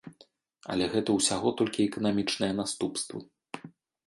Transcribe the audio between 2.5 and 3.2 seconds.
наступствы.